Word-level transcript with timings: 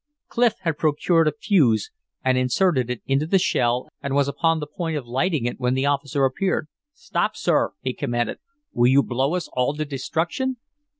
Clif 0.29 0.53
had 0.61 0.79
procured 0.79 1.27
a 1.27 1.31
fuse 1.31 1.91
and 2.25 2.35
inserted 2.35 2.89
it 2.89 3.03
into 3.05 3.27
the 3.27 3.37
shell 3.37 3.87
and 4.01 4.15
was 4.15 4.27
upon 4.27 4.59
the 4.59 4.65
point 4.65 4.97
of 4.97 5.05
lighting 5.05 5.45
it 5.45 5.59
when 5.59 5.75
the 5.75 5.85
officer 5.85 6.25
appeared. 6.25 6.67
"Stop, 6.91 7.35
sir!" 7.35 7.73
he 7.83 7.93
commanded. 7.93 8.39
"Would 8.73 8.89
you 8.89 9.03
blow 9.03 9.35
us 9.35 9.47
all 9.53 9.75
to 9.75 9.85
destruction?" 9.85 10.57